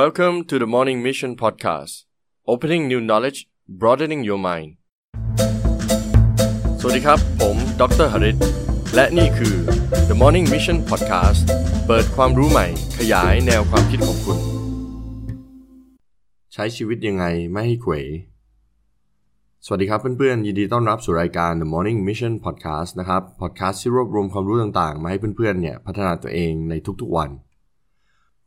[0.00, 1.94] Welcome to the Morning Mission Podcast
[2.52, 3.38] Opening new knowledge
[3.80, 4.70] broadening your mind
[6.80, 8.36] สวัสดีครับ ผมดรหริต
[8.94, 9.56] และนี่คือ
[10.08, 11.40] The Morning Mission Podcast
[11.86, 12.66] เปิดความรู้ใหม่
[12.98, 14.38] ขยายแนวความคิดของคุณ
[16.52, 17.92] ใช้ชีวิตยังไงไม่ให้เขว
[19.64, 27.30] สวัสดีครับเพื่อนๆ ยินดีต้อนรับสู่รายการ The Morning Mission Podcast นะครับ podcast ที่รวบรวมความรู้ต่างๆ มาให้เพื่อนๆ เนี่ย พัฒนาตัวเองในทุกๆวัน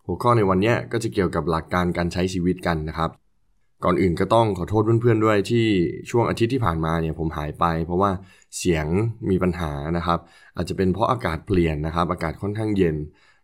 [0.08, 3.10] หัวข้อในวันนี้ก็จะเกี่ยวกับหลักการการใช้ชีวิตกันนะครับ
[3.84, 5.66] ก่อนอื่นก็ต้องขอโทษเพื่อนๆด้วยที่
[6.10, 8.12] ช่วงอาทิตย์ที่ผ่านมาเนี่ยผมหายไป เพราะว่า
[8.58, 8.86] เสียง
[9.30, 10.20] มีปัญหานะครับ
[10.56, 12.96] อาจจะเป็นเพราะอากาศเปลี่ยนนะครับ อากาศค่อนข้างเย็น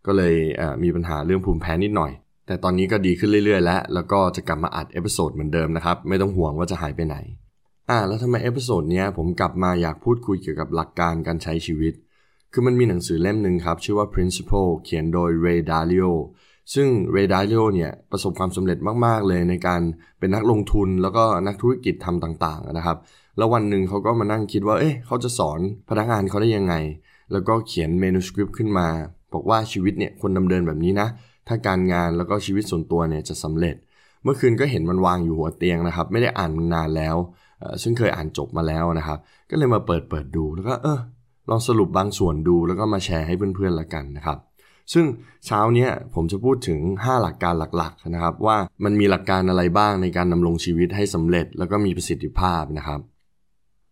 [0.06, 0.36] ก็เลย
[0.84, 2.12] มีปัญหาเรื่องภูมิแพ้นิดหน่อย
[2.48, 7.18] แต่ตอนนี้ก็ดีขึ้นเรื่อยๆ แล้ว แล้วก็จะกลับมาอัด episode เหมือนเดิมนะครับไม่ต้องห่วงว่าจะหายไปไหน
[7.90, 11.94] อ่าแล้วทำไม episode นี้ผมกลับมาอยากพูดคุยเกี่ยวกับหลักการการใช้ชีวิต
[12.54, 16.12] คือมันมีหนังสือเล่มหนึ่งครับ ชื่อว่า Principle เขียนโดย Ray Dalio
[16.74, 19.82] ซึ่ง Ray Dalio เนี่ยประสบความสำเร็จมาก ๆ เลยในการ
[20.20, 22.98] เป็นนักลงทุนแล้วก็นักธุรกิจทำต่างๆนะครับ
[23.38, 26.74] แล้ววันหนึ่งเขาก็มานั่งคิดว่า เอ๊ะเขาจะสอนพนักงานเขาได้ยังไง
[27.32, 28.88] แล้วก็เขียนเมนูสคริปต์ขึ้นมา
[29.34, 31.08] บอกว่าชีวิตเนี่ยควรดำเนินแบบนี้นะ
[31.48, 33.76] ถ้าการงานแล้วก็ชีวิตส่วนตัวเนี่ยจะสำเร็จ
[34.24, 37.16] เมื่อคืนก็เห็นมันวางอยู่หัวเตียงนะครับ ไม่ได้อ่านนานแล้ว
[37.84, 41.00] ซึ่งเคยอ่านจบมาแล้วนะครับ ก็เลยมาเปิดเปิดดูแล้วก็เออ
[41.50, 44.38] ลองสรุปบางส่วนดูแล้วก็มาแชร์ให้เพื่อนๆละกันนะครับ
[44.94, 45.06] ซึ่ง
[45.46, 53.00] เช้าเนี้ยผมจะพูดถึง 5 หลักการหลักๆนะครับ ว่ามันมีหลักการอะไรบ้างในการดำรงชีวิตให้สำเร็จ แล้วก็มีประสิทธิภาพนะครับ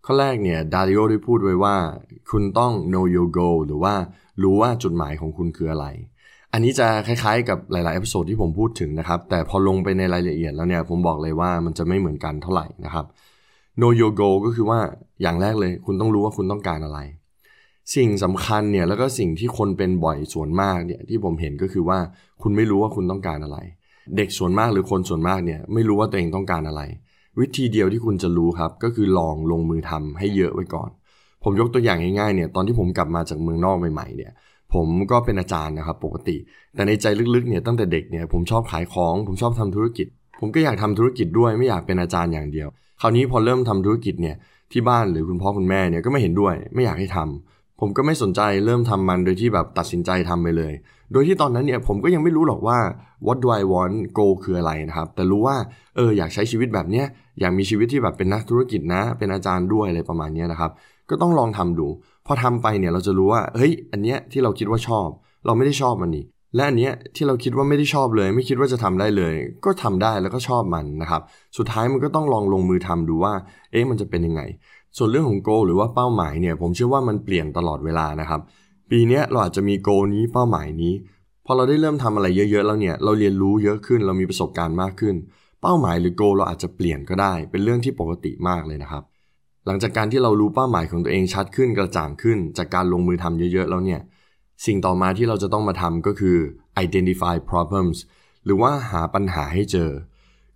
[0.06, 1.76] ข้อแรกเนี่ย Dalio ได้พูดไว้ว่า
[2.32, 3.94] คุณต้อง know your goal หรือว่า
[4.44, 5.88] รู้ว่าจุดหมายของคุณคืออะไร
[6.54, 13.06] อันนี้จะคล้ายๆ กับหลายๆ episode ที่ผมพูดถึงนะครับ แต่พอลงไปในรายละเอียดแล้วเนี่ยผมบอกเลยว่ามันจะไม่เหมือนกันเท่าไหร่นะครับ
[13.80, 14.80] know your goal ก็คือว่า
[15.22, 17.00] อย่างแรกเลย คุณต้องรู้ว่าคุณต้องการอะไร
[17.96, 22.00] สิ่งสำคัญเนี่ยแล้วก็สิ่งที่คนเป็นบ่อยส่วนมากเนี่ยที่ผมเห็นก็คือว่า
[22.42, 23.58] คุณไม่รู้ว่าคุณต้องการอะไร
[24.18, 26.82] เด็กส่วนมากหรือคนส่วนมากเนี่ยไม่รู้ว่าตัวเองต้องการอะไร
[27.40, 30.90] วิธีเดียวที่คุณจะรู้ครับก็คือลองลงมือทำให้เยอะไว้ก่อน
[31.44, 34.32] ผมยกตัวอย่างง่ายๆเนี่ยตอนที่ผมกลับมาจากเมืองนอกใหม่ๆเนี่ย
[34.74, 36.38] ผมก็เป็นอาจารย์นะครับปกติ
[36.76, 37.06] แต่ในใจ
[37.36, 40.08] ลึกๆเนี่ยตั้งแต่เด็กเนี่ยผมชอบขายของผมชอบทำธุรกิจ
[40.40, 42.68] ผมก็อยากทำธุรกิจด้วยไม่อยากเป็นอาจารย์อย่างเดียว
[43.02, 44.36] คราวนี้พอเริ่มทำธุรกิจเนี่ย
[44.72, 50.74] ที่บ้านหรือคุณพ่อคุณแม่เนี่ยก็ไม่เห็นด้วย ไม่อยากให้ทำ ผมก็ไม่สนใจเริ่มทำมันโดยที่แบบตัดสินใจทำไปเลย
[51.14, 52.78] โดยที่ตอนนั้นเนี่ยผมก็ยังไม่รู้หรอกว่า
[53.26, 55.56] what do I want go คืออะไรนะครับ แต่รู้ว่า
[55.96, 57.06] เอออยากใช้ชีวิตแบบเนี้ย
[57.40, 60.72] อยากมีชีวิตที่แบบเป็นนักธุรกิจนะ เป็นอาจารย์ด้วยอะไรประมาณนี้นะครับ
[61.10, 61.88] ก็ต้องลองทำดู
[62.26, 65.08] พอทำไปเนี่ยเราจะรู้ว่า เฮ้ย อันเนี้ยที่เราคิดว่าชอบ
[65.46, 66.26] เราไม่ได้ชอบมันนี่
[66.56, 69.34] และอันเนี้ยที่เราคิดว่าไม่ได้ชอบเลย ไม่คิดว่าจะทำได้เลย
[69.66, 71.22] ก็ทำได้แล้วก็ชอบมันนะครับ
[71.58, 73.34] สุดท้ายมันก็ต้องลองลงมือทำดูว่า
[73.72, 74.42] เอ๊ะมันจะเป็นยังไง
[74.98, 78.42] ส่วนเรื่องของโกหรือว่าเป้าหมายเนี่ยผมเชื่อว่ามันเปลี่ยนตลอดเวลานะครับ
[78.90, 80.94] ปีนี้เราอาจจะมีโกนี้เป้าหมายนี้
[81.46, 85.16] พอเราได้เริ่มทำอะไรเยอะๆแล้วเนี่ยเราเรียนรู้เยอะขึ้นเรามีประสบการณ์มากขึ้น
[85.62, 89.04] เป้าหมายหรือโกเราอาจจะเปลี่ยนก็ได้ เป็นเรื่องที่ปกติมากเลยนะครับ
[89.66, 94.02] หลังจากการที่เรารู้เป้าหมายของตัวเองชัดขึ้นกระจ่างขึ้น จากการลงมือทำเยอะๆแล้วเนี่ย
[94.66, 96.38] สิ่งต่อมาที่เราจะต้องมาทำก็คือ
[96.86, 97.98] identify problems
[98.46, 99.92] หรือว่าหาปัญหาให้เจอ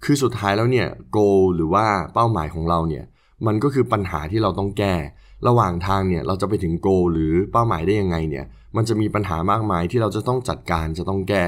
[0.04, 3.06] คือสุดท้ายแล้วเนี่ย goal หรือว่าเป้าหมายของเราเนี่ย
[3.48, 4.96] มันก็คือปัญหาที่เราต้องแก้
[5.48, 8.46] ระหว่างทางเนี่ยเราจะไปถึง goal หรือเป้าหมายได้ยังไงเนี่ย
[8.76, 11.46] มันจะมีปัญหามากมายที่เราจะต้องจัดการจะต้องแก้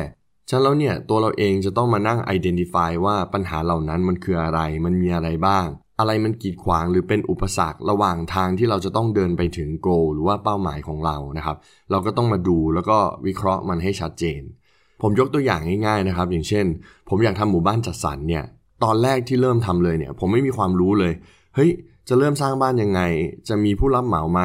[0.50, 5.68] ฉะนั้นแล้วเนี่ยตัวเราเองจะต้องมานั่ง identify ว่าปัญหาเหล่านั้นมันคืออะไรมันมีอะไรบ้าง
[6.00, 11.58] อะไรมันกีดขวางหรือเป็นอุปสรรคระหว่างทางที่เราจะต้องเดินไปถึง goal หรือว่าเป้าหมายของเรานะครับ
[11.92, 14.42] เราก็ต้องมาดูแล้วก็วิเคราะห์มันให้ชัดเจน
[15.02, 16.66] ผมยกตัวอย่างง่ายๆนะครับ อย่างเช่น
[17.10, 18.44] ผมอยากทำหมู่บ้านจัดสรรเนี่ย
[18.84, 21.14] ตอนแรกที่เริ่มทำเลยเนี่ยผมไม่มีความรู้เลย
[21.56, 21.72] เฮ้ย
[22.08, 23.02] จะเริ่มสร้างบ้านยังไง
[23.50, 24.42] จะมีผู้รับเหมาไหม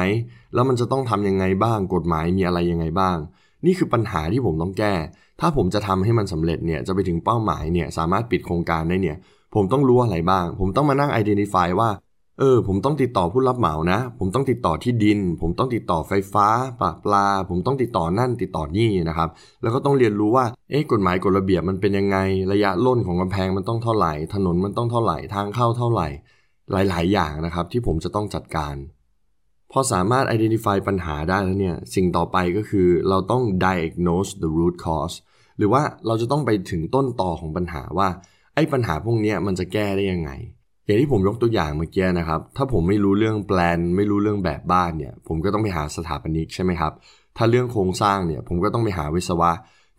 [0.53, 3.17] แล้วมันจะต้องทำยังไงบ้าง กฎหมายมีอะไรยังไงบ้าง
[3.65, 4.93] นี่คือปัญหาที่ผมต้องแก้
[5.39, 9.17] ถ้าผมจะทำให้มันสำเร็จเนี่ย จะไปถึงเป้าหมายเนี่ย สามารถปิดโครงการได้เนี่ย
[9.55, 11.89] ผมต้องรู้อะไรบ้าง ผมต้องมานั่ง identify ว่า
[12.39, 16.47] เออ ผมต้องติดต่อผู้รับเหมานะ ผมต้องติดต่อที่ดิน ผมต้องติดต่อไฟฟ้า
[16.79, 19.29] ปลาปลา ผมต้องติดต่อนั่นติดต่อนี่นะครับ
[19.61, 22.17] แล้วก็ต้องเรียนรู้ว่า เอ๊ะ กฎหมายกฎระเบียบมันเป็นยังไง
[22.51, 26.07] ระยะล่นของกำแพงมันต้องเท่าไหร่ ถนนมันต้องเท่าไหร่ ทางเข้าเท่าไหร่
[26.71, 28.75] หลาย ๆ อย่างนะครับ ที่ผมจะต้องจัดการ
[29.71, 35.15] พอสามารถ identify ปัญหาได้แล้วเนี่ย สิ่งต่อไปก็คือเราต้อง diagnose the root cause
[35.57, 38.07] หรือว่าเราจะต้องไปถึงต้นต่อของปัญหาว่า
[38.55, 40.31] ไอ้ปัญหาพวกนี้มันจะแก้ได้ยังไง
[40.85, 46.93] อย่างที่ผมยกตัวอย่างเมื่อกี้นะครับ ถ้าผมไม่รู้เรื่องแปลน ไม่รู้เรื่องแบบบ้านเนี่ย ผมก็ต้องไปหาสถาปนิกใช่ไหมครับ
[47.37, 49.51] ถ้าเรื่องโครงสร้างเนี่ย ผมก็ต้องไปหาวิศวะ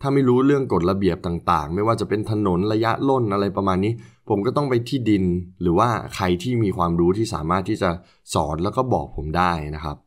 [0.05, 3.93] ถ้าไม่รู้เรื่องกฎระเบียบต่างๆ ไม่ว่าจะเป็นถนนระยะล่นอะไรประมาณนี้
[4.29, 5.23] ผมก็ต้องไปที่ดิน
[5.61, 7.89] หรือว่าใครที่มีความรู้ที่สามารถที่จะ
[8.33, 9.97] สอนแล้วก็บอกผมได้นะครับ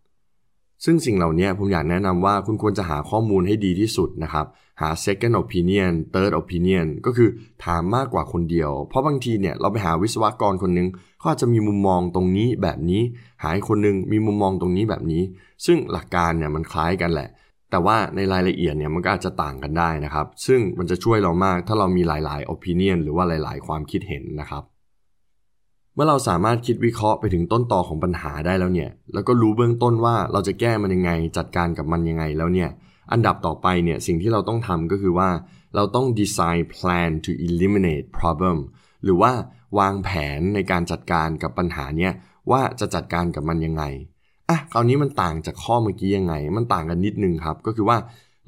[0.84, 4.46] ซึ่งสิ่งเหล่านี้ผมอยากแนะนำว่าคุณควรจะหาข้อมูลให้ดีที่สุดนะครับ
[4.80, 7.28] หา second opinion third opinion ก็คือ
[7.64, 10.88] ถามมากกว่าคนเดียว เพราะบางทีเนี่ยเราไปหาวิศวกรคนนึง
[11.18, 13.02] เขาอาจจะมีมุมมองตรงนี้แบบนี้
[13.42, 15.22] หาคนนึงมีมุมมองตรงนี้แบบนี้
[15.66, 17.28] ซึ่งหลักการเนี่ยมันคล้ายกันแหละ
[17.70, 24.64] แต่ว่าในรายละเอียดเนี่ยมันก็อาจจะต่างกันได้นะครับ ซึ่งมันจะช่วยเรามากถ้าเรามีหลาย ๆ opinion หรือว่าหลาย ๆ ความคิดเห็นนะครับ
[25.94, 32.70] เมื่อเราสามารถคิดวิเคราะห์ไปถึงต้นตอของปัญหาได้แล้วเนี่ย แล้วก็รู้เบื้องต้นว่าเราจะแก้มันยังไง จัดการกับมันยังไงแล้วเนี่ย
[33.12, 35.30] อันดับต่อไปเนี่ยสิ่งที่เราต้องทำก็คือว่า
[35.74, 38.58] เราต้อง design plan to eliminate problem
[39.04, 39.32] หรือว่า
[39.78, 42.12] วางแผนในการจัดการกับปัญหาเนี่ย
[42.50, 43.84] ว่าจะจัดการกับมันยังไง
[44.50, 47.96] อะคราวนี้มันต่างจากข้อเมื่อกี้ยังไง มันต่างกันนิดนึงครับ ก็คือว่า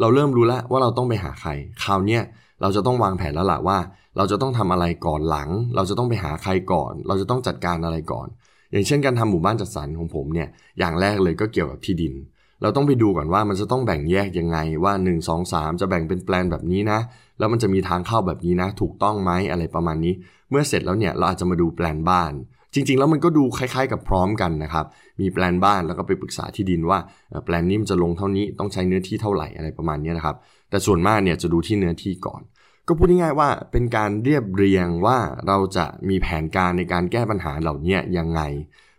[0.00, 1.50] เราเริ่มรู้แล้วว่าเราต้องไปหาใคร
[1.84, 2.18] คราวนี้
[2.60, 3.78] เราจะต้องวางแผนแล้วล่ะว่า
[4.16, 8.26] เราจะต้องทำอะไรก่อนหลัง เราจะต้องไปหาใครก่อน เราจะต้องจัดการอะไรก่อน
[8.72, 10.48] อย่างเช่นการทำหมู่บ้านจัดสรรของผมเนี่ย
[10.78, 12.14] อย่างแรกเลยก็เกี่ยวกับที่ดิน
[12.62, 16.98] เราต้องไปดูก่อนว่ามันจะต้องแบ่งแยกยังไงว่า 1 2 3 จะแบ่งเป็นแปลนแบบนี้นะ
[17.38, 20.14] แล้วมันจะมีทางเข้าแบบนี้นะ ถูกต้องไหมอะไรประมาณนี้
[20.50, 22.32] เมื่อเสร็จแล้วเนี่ยเราอาจจะมาดูแปลนบ้าน
[22.74, 24.86] จริง ๆ แล้วมันก็ดูคล้าย ๆ กับพร้อมกันนะครับ
[25.20, 26.98] มีแปลนบ้านแล้วก็ไปปรึกษาที่ดินว่า
[27.44, 30.36] แปลนนี้มันจะลงเท่านี้ต้องใช้เนื้อที่เท่าไหร่อะไรประมาณนี้นะครับ
[30.70, 32.42] แต่ส่วนมากเนี่ยจะดูที่เนื้อที่ก่อน
[32.86, 38.40] ก็พูดง่ายๆว่าเป็นการเรียบเรียงว่าเราจะมีแผนการในการแก้ปัญหาเหล่านี้ยังไง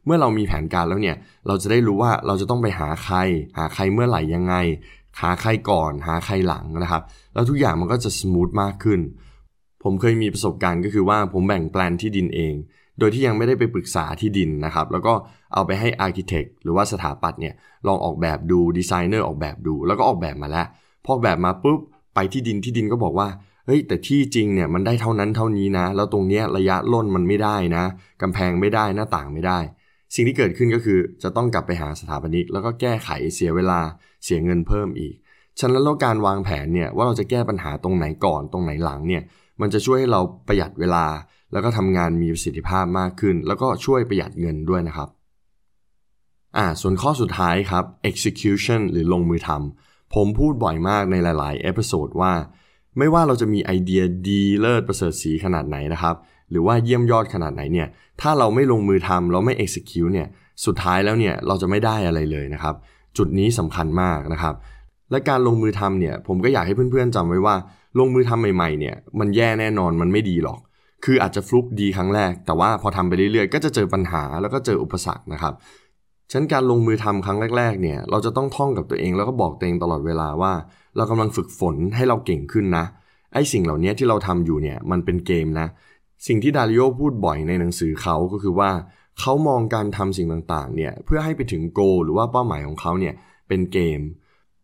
[0.06, 1.16] เมื่อเรามีแผนการแล้วเนี่ย
[1.48, 3.18] เราจะได้รู้ว่าเราจะต้องไปหาใคร
[3.58, 4.56] หาใครเมื่อไหร่ยังไง
[5.22, 9.00] หาใครก่อน หาใครหลังนะครับ แล้วทุกอย่างมันก็จะ smooth มากขึ้น
[9.84, 12.54] ผมเคยมีประสบการณ์ก็คือว่าผมแบ่งแปลนที่ดินเอง
[13.00, 15.14] โดยที่ยังไม่ได้ไปปรึกษาที่ดินนะครับ แล้วก็
[15.54, 17.54] เอาไปให้ architect หรือว่าสถาปัตย์เนี่ย
[17.88, 20.68] ลองออกแบบดูดีไซเนอร์ออกแบบดู แล้วก็ออกแบบมาแล้ว
[21.06, 21.80] พอออกแบบมาปุ๊บ
[22.16, 23.28] ไปที่ดินที่ดินก็บอกว่า
[23.66, 27.84] เฮ้ยแต่ที่จริงเนี่ยมันได้เท่านั้นเท่านี้นะ แล้วตรงเนี้ยระยะร่นมันไม่ได้นะ
[28.22, 29.60] กำแพงไม่ได้หน้าต่างไม่ได้
[30.16, 33.80] สิ่งที่เกิดขึ้นก็คือจะต้องกลับไปหาสถาปนิกแล้วก็แก้ไขเสียเวลา
[34.24, 35.14] เสียเงินเพิ่มอีก
[35.60, 39.24] ฉะนั้นแล้วการวางแผนเนี่ยว่าเราจะแก้ปัญหาตรงไหนก่อนตรงไหนหลังเนี่ย
[39.62, 41.06] มันจะช่วยให้เราประหยัดเวลา
[41.52, 45.10] แล้วก็ทำงานมีประสิทธิภาพมากขึ้น แล้วก็ช่วยประหยัดเงินด้วยนะครับ
[46.58, 52.34] อ่าส่วนข้อสุดท้ายครับ execution หรือลงมือทำผมพูดบ่อยมากในหลายๆ episode ว่า
[52.98, 56.16] ไม่ว่าเราจะมีไอเดียดีเลิศประเสริฐสีขนาดไหนนะครับ
[56.52, 57.88] หรือว่าเยี่ยมยอดขนาดไหนเนี่ย
[58.22, 60.28] ถ้าเราไม่ลงมือทำเราไม่ execute เนี่ย
[60.66, 62.76] สุดท้ายแล้วเนี่ย เราจะไม่ได้อะไรเลยนะครับ
[63.18, 64.56] จุดนี้สำคัญมากนะครับ
[65.12, 67.56] และการลงมือทำเนี่ย ผมก็อยากให้เพื่อนๆจำไว้ว่า
[68.00, 70.60] ลงมือทำใหม่ๆเนี่ย มันแย่แน่นอนมันไม่ดีหรอก
[71.06, 75.54] คืออาจจะฟลุกดีครั้งแรก แต่ว่าพอทำไปเรื่อยๆ ก็จะเจอปัญหาแล้วก็เจออุปสรรคนะครับ
[76.32, 80.54] ฉะนั้นการลงมือทำครั้งแรกๆ เนี่ยเราจะต้องท่องกับตัวเองแล้วก็บอกตัวเองตลอดเวลาว่า
[80.96, 82.86] เรากำลังฝึกฝนให้เราเก่งขึ้นนะ
[83.34, 85.68] ไอ้สิ่งเหล่านี้ที่เราทำอยู่เนี่ยมันเป็นเกมนะ
[86.28, 88.72] สิ่งที่ดาริโอพูดบ่อยในหนังสือเขาก็คือว่า
[89.20, 93.14] เขามองการทำสิ่งต่างๆ เนี่ยเพื่อให้ไปถึงโกหรือว่าเป้าหมายของเขาเนี่ย
[93.48, 94.00] เป็นเกม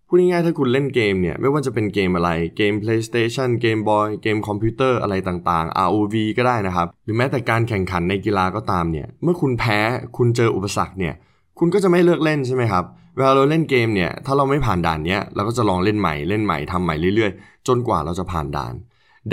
[0.07, 9.79] พูดง่ายๆถ้าคุณเล่นเกมเนี่ย ไม่ว่าจะเป็นเกมอะไรเกม PlayStation เกมบอยเกมคอมพิวเตอร์อะไรต่างๆ ROV ก็ได้นะครับ หรือแม้แต่การแข่งขันในกีฬาก็ตามเนี่ย เมื่อคุณแพ้
[10.17, 11.13] คุณเจออุปสรรคเนี่ย
[11.59, 12.83] คุณก็จะไม่เลิกเล่นใช่ไหมครับ
[13.15, 18.73] เวลาเราเล่นเกมเนี่ย ถ้าเราไม่ผ่านด่านเนี้ยเราก็จะลองเล่นใหม่เล่นใหม่ทำใหม่เรื่อยๆ จนกว่าเราจะผ่านด่าน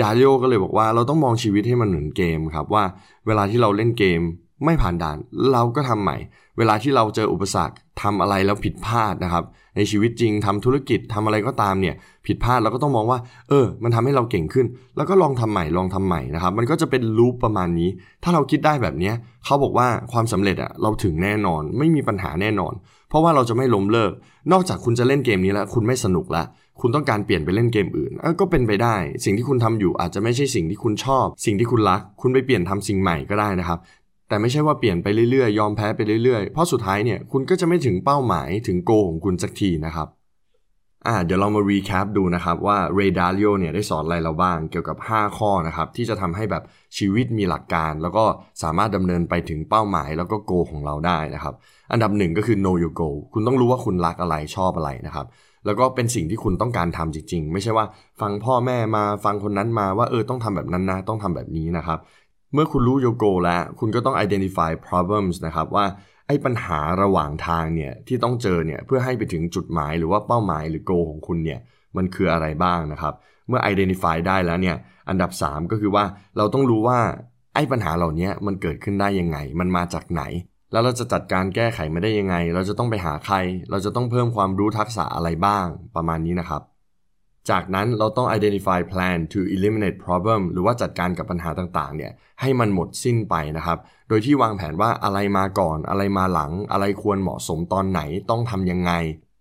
[0.01, 2.83] ดาริโอก็เลยบอกว่าเราต้องมองชีวิตให้มันเหมือนเกมครับว่า
[3.27, 4.21] เวลาที่เราเล่นเกม
[4.65, 5.17] ไม่ผ่านด่าน
[5.51, 6.17] เราก็ทำใหม่
[6.57, 9.43] เวลาที่เราเจออุปสรรคทำอะไรแล้วผิดพลาดนะครับ
[9.75, 11.95] ในชีวิตจริงทำธุรกิจทำอะไรก็ตามเนี่ย
[12.27, 13.19] ผิดพลาดเราก็ต้องมองว่า
[13.49, 14.65] เออ มันทำให้เราเก่งขึ้น
[14.97, 17.89] แล้วก็ลองทำใหม่ลองทำใหม่นะครับ มันก็จะเป็นลูปประมาณนี้
[18.23, 19.11] ถ้าเราคิดได้แบบนี้
[19.45, 22.73] เขาบอกว่าความสำเร็จอะเราถึงแน่นอน ไม่มีปัญหาแน่นอน
[23.09, 24.11] เพราะว่าเราจะไม่ล้มเลิก
[24.51, 26.45] นอกจากคุณจะเล่นเกมนี้แล้ว คุณไม่สนุกแล้ว
[26.81, 28.95] คุณต้องการเปลี่ยนไปเล่นเกมอื่นก็เป็นไปได้
[29.25, 33.79] สิ่งที่คุณทำอยู่อาจจะไม่ใช่สิ่งที่คุณชอบ สิ่งที่คุณรัก คุณไปเปลี่ยนทำสิ่งใหม่ก็ได้นะครับ
[34.33, 40.07] แต่ไม่ใช่ว่าเปลี่ยนไปเรื่อยๆ ยอมแพ้ไปเรื่อยๆ เพราะสุดท้ายเนี่ยคุณก็จะไม่ถึงเป้าหมายถึง goal ของคุณสักทีนะครับ
[41.07, 46.63] อ่าเดี๋ยวเรามา recap ดูนะครับว่า Ray Dalio เนี่ยได้สอนอะไรเราบ้างเกี่ยวกับ 5 ข้อนะครับที่จะทำให้แบบ
[46.97, 48.23] ชีวิตมีหลักการ แล้วก็
[48.63, 51.53] สามารถดำเนินไปถึงเป้าหมายแล้วก็ goal ของเราได้นะครับ
[51.91, 55.27] อันดับหนึ่งก็คือ know your goal คุณต้องรู้ว่าคุณรักอะไรชอบอะไรนะครับ
[55.65, 57.85] แล้วก็เป็นสิ่งที่คุณต้องการทำจริง ๆ ไม่ใช่ว่า
[58.21, 61.99] ฟังพ่อแม่มาฟังคนนั้นมาว่าเออต้องทำแบบนั้นนะต้องทำแบบนี้นะครับ
[62.53, 65.85] เมื่อคุณรู้โยโกแล้ว คุณก็ต้อง identify problems นะครับว่า
[66.27, 71.59] ไอ้ปัญหาระหว่างทางเนี่ยที่ต้องเจอเนี่ยเพื่อให้ไปถึงจุดหมายหรือว่าเป้าหมายหรือ goal ของคุณเนี่ย
[71.97, 73.13] มันคืออะไรบ้างนะครับ
[73.47, 74.75] เมื่อ identify ได้แล้วเนี่ย
[75.09, 76.03] อันดับ 3 ก็คือว่า
[76.37, 76.99] เราต้องรู้ว่า
[77.55, 80.23] ไอ้ปัญหาเหล่านี้มันเกิดขึ้นได้ยังไง มันมาจากไหน
[80.71, 83.35] แล้วเราจะจัดการแก้ไขไม่ได้ยังไง เราจะต้องไปหาใคร
[83.69, 86.61] เราจะต้องเพิ่มความรู้ทักษะอะไรบ้างประมาณนี้นะครับ
[87.49, 93.77] จากนั้นเราต้อง identify plan to eliminate problem หรือว่าจัดการกับปัญหาต่างๆ เนี่ยให้มันหมดสิ้นไปนะครับ
[94.09, 98.91] โดยที่วางแผนว่าอะไรมาก่อน อะไรมาหลัง อะไรควรเหมาะสมตอนไหนต้องทำยังไง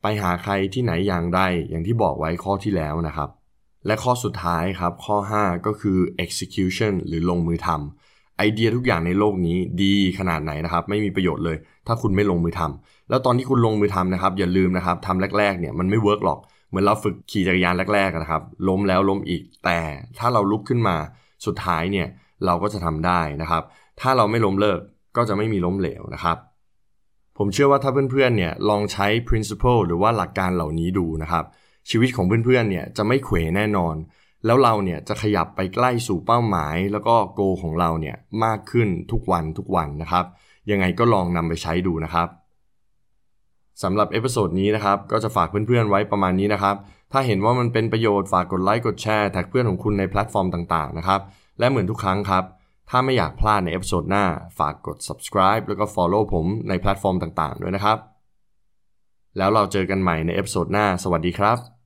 [0.02, 1.40] ไปหาใครที่ไหนอย่างไร
[1.70, 3.28] อย่างที่บอกไว้ข้อที่แล้วนะครับ
[3.86, 11.56] และข้อสุดท้ายครับ ข้อ 5 ก็คือ execution หรือลงมือทำไอเดียทุกอย่างในโลกนี้ดีขนาดไหนนะครับ ไม่มีประโยชน์เลย
[11.86, 16.38] ถ้าคุณไม่ลงมือทำแล้วตอนที่คุณลงมือทำนะครับอย่าลืมนะครับทำแรกๆเนี่ยมันไม่เวิร์กหรอก
[16.72, 19.80] เหมือนเราฝึกขี่จักรยานแรกๆนะครับ ล้มแล้วล้มอีกแต่
[20.18, 20.96] ถ้าเราลุกขึ้นมา
[21.46, 22.08] สุดท้ายเนี่ย
[22.46, 23.62] เราก็จะทำได้นะครับ
[24.00, 24.80] ถ้าเราไม่ล้มเลิก
[25.16, 26.36] ก็จะไม่มีล้มเหลวนะครับ
[27.38, 31.44] ผมเชื่อว่าถ้าเพื่อนๆเนี่ยลองใช้ principle หรือว่าหลักการเหล่านี้ดูนะครับ
[31.90, 33.94] ชีวิตของเพื่อนๆเนี่ยจะไม่เขวแน่นอน
[34.46, 40.24] แล้วเราเนี่ยจะขยับไปใกล้สู่เป้าหมาย แล้วก็ goal ของเราเนี่ยมากขึ้นทุกวันทุกวันนะครับ
[40.70, 42.28] ยังไงก็ลองนำไปใช้ดูนะครับ
[43.82, 46.76] สำหรับ episode นี้นะครับ ก็จะฝากเพื่อนๆไว้ประมาณนี้นะครับ
[47.12, 51.20] ถ้าเห็นว่ามันเป็นประโยชน์ฝากกดไลค์กดแชร์ tag เพื่อนของคุณในแพลตฟอร์มต่างๆนะครับ
[51.58, 52.44] และเหมือนทุกครั้งครับ
[52.90, 54.24] ถ้าไม่อยากพลาดใน episode หน้า
[54.58, 57.98] ฝากกด subscribe แล้วก็ follow ผมในแพลตฟอร์มต่างๆ ด้วยนะครับ
[59.38, 61.81] แล้วเราเจอกันใหม่ในเอพิโซดหน้า สวัสดีครับ